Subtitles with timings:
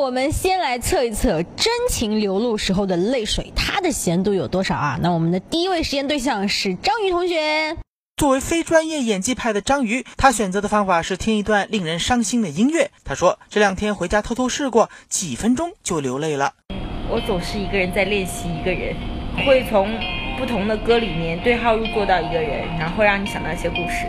[0.00, 4.98] 我们先来测一测真情流露时候的泪水，它的咸度有多少啊？
[5.02, 7.76] 那我们的第一位实验对象是章鱼同学。
[8.16, 12.90] 作为非专业演技派的章鱼，他选择的方法是听一段令人伤心的音乐。
[13.04, 16.54] 他说，这两天回家偷偷试过，几分钟就流泪了。
[17.10, 18.96] 我总是一个人在练习一个人，
[19.46, 19.86] 会从
[20.38, 24.06] 不同的歌里面对号入座到一个人，然后让你想到一些故事。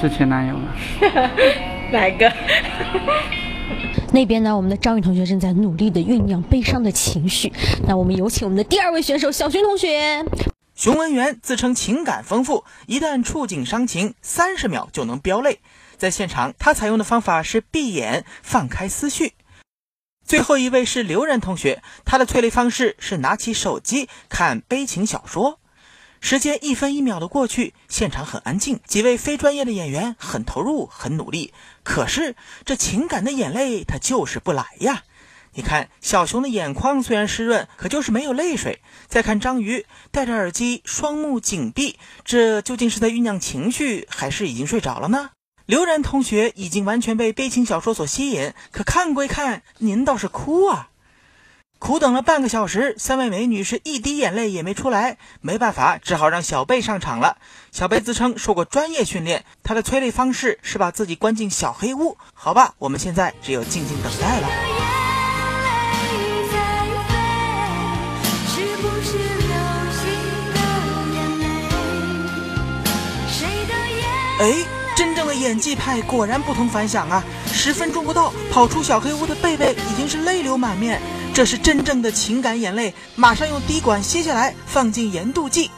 [0.00, 0.74] 是前男友吗？
[1.92, 2.32] 哪个？
[4.12, 4.56] 那边呢？
[4.56, 7.52] 我们的张宇同学正在努力的酝酿悲伤的情绪。
[7.86, 10.24] 那我们有请我们的第二位选手小熊同学。
[10.74, 15.60] 熊文元自称情感丰富，一旦触景伤情，三十秒就能飙泪。
[15.96, 19.34] 在现场，他采用的方法是闭眼放开思绪。
[20.24, 25.58] 最后一位是刘然同学，他的催泪方式是拿起手机看悲情小说。
[26.20, 31.52] 时间一分一秒的过去，现场很安静，几位非专业的演员很投入、很努力。
[31.82, 35.04] 可是这情感的眼泪，它就是不来呀。
[35.54, 38.80] 你看，小熊的眼眶虽然湿润，可就是没有泪水。
[39.08, 45.30] 再看章鱼，戴着耳机，双目紧闭，这究竟是在酝酿情绪，还是已经睡着了呢？
[45.66, 50.90] 刘然同学已经完全被悲情小说所吸引，可看归看，您倒是哭啊！
[51.78, 57.38] 苦等了半个小时，三位美女是一滴眼泪也没出来，没办法，只好让小贝上场了。
[57.70, 62.18] 小贝自称受过专业训练，他的催泪方式是把自己关进小黑屋。
[62.34, 64.48] 好吧，我们现在只有静静等待了。
[74.40, 74.52] 哎，
[74.98, 77.22] 真正的演技派果然不同凡响啊！
[77.52, 81.00] 十分钟不到，跑出小黑屋的贝贝已经是泪流满面，
[81.32, 82.92] 这是真正的情感眼泪。
[83.14, 85.70] 马上用滴管吸下来，放进盐度计。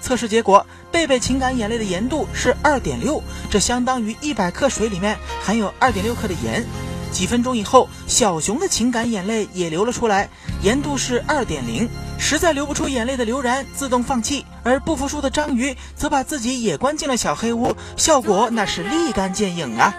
[0.00, 6.64] 测试结果，贝贝情感眼泪的盐度是二点六，这相当于一百克水里面含有二点六克的盐。
[7.12, 10.28] 几分钟以后，小熊的情感眼泪也流了出来，
[10.62, 11.88] 盐度是二点零。
[12.18, 19.94] 实在流不出眼泪的刘然自动放弃，而不服输的章鱼则把自己也关进了小黑屋，效果那是立竿见影啊！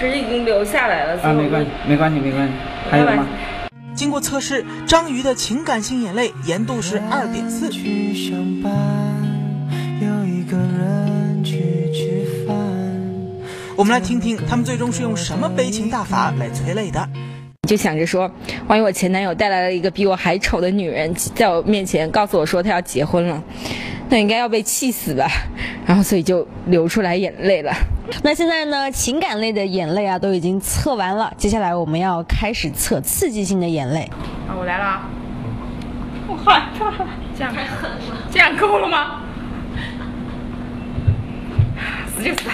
[0.00, 2.54] 可是已经流下来了，啊，没关系，没关系，没关系，
[2.90, 3.26] 还有吗？
[3.94, 7.68] 经过测试，章鱼的情感性眼泪盐度是二点四。
[13.80, 17.08] 我们来听听他们最终是用什么悲情大法来催泪的。
[17.66, 18.30] 就想着说，
[18.66, 23.42] 万一我前男友带来了一个比我还丑的女人，在我面前告诉我说他要结婚了，
[24.10, 25.26] 那应该要被气死吧。
[25.88, 27.72] 然后所以就流出来眼泪了。
[28.22, 34.00] 那现在呢，情感类的眼泪啊都已经测完了，接下来我们要开始测刺激性的眼泪。
[34.46, 35.00] 啊，我来了，
[36.28, 36.92] 我害怕，
[37.34, 37.96] 这样太狠了，
[38.30, 39.22] 这样够了吗？
[42.14, 42.50] 死就死。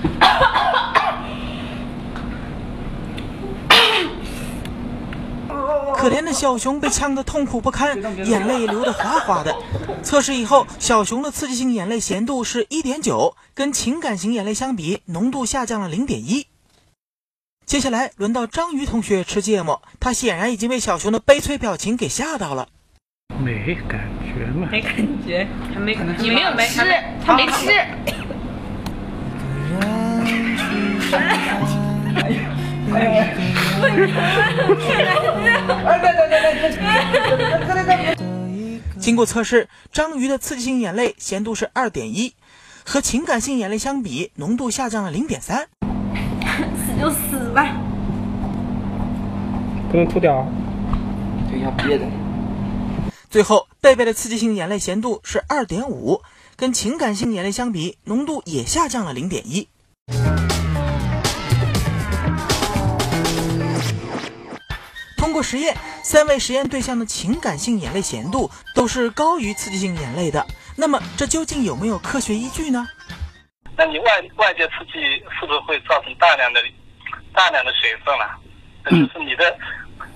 [5.96, 9.54] 可怜的小熊被呛得痛苦不堪，眼泪流得哗哗的。
[10.02, 16.46] 测试以后，小熊的刺激性眼泪咸度是一点九，跟情感型眼泪相比，浓度下降了零点一。
[17.66, 22.68] 接下来轮到章鱼同学吃芥末，他显然已经被小熊的悲催表情给吓到了。
[23.38, 24.66] 没感觉吗？
[24.72, 24.96] 没感
[25.26, 26.80] 觉，他没，你没有吃，
[27.24, 27.70] 他没吃。
[38.98, 42.34] 经过测试，章鱼的刺激性眼泪咸度是二点一，
[42.84, 45.66] 和情感性眼泪相比，浓度下降了零点三。
[45.72, 47.74] 死就死吧，
[49.90, 50.46] 不能吐掉，
[51.50, 52.04] 对，要憋的。
[53.30, 56.20] 最后，贝贝的刺激性眼泪咸度是二点五，
[56.56, 59.68] 跟情感性眼泪相比，浓度也下降了零点一。
[65.30, 70.44] 通过实验，三位实验对象的情感性眼泪咸度都是高于刺激性眼泪的。
[70.76, 72.84] 那么，这究竟有没有科学依据呢？
[73.76, 74.98] 那你外外界刺激
[75.38, 76.60] 是不是会造成大量的
[77.32, 78.26] 大量的水分了？
[78.82, 79.56] 那就是你的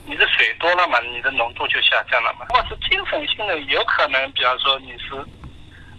[0.05, 2.45] 你的水多了嘛，你的浓度就下降了嘛。
[2.49, 5.15] 如果是精神性的，有可能，比方说你是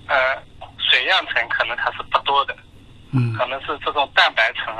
[0.08, 0.36] 呃
[0.78, 2.54] 水样层可能它是不多的，
[3.14, 4.76] 嗯，可能是这种蛋白层，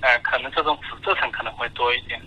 [0.00, 2.20] 呃，可能这种脂质层可能会多一点。